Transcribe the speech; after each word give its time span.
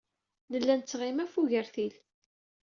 Nella 0.51 0.73
nettɣima 0.75 1.23
ɣef 1.25 1.33
ugertil. 1.41 1.95